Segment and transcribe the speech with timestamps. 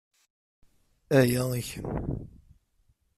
[1.19, 1.89] Aya i kemm.